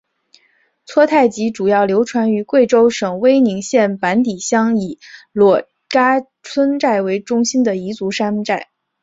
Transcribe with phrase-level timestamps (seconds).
[0.87, 4.97] 撮泰吉主要流传于贵州省威宁县板底乡以
[5.31, 8.71] 裸戛村寨为中心的彝族山寨。